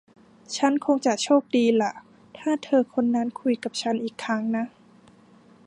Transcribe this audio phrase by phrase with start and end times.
[0.57, 1.93] ฉันคงจะโชคดีล่ะ
[2.37, 4.65] ถ้าเธอคนนั้นคุยกับฉันอีกครั้งน่ะ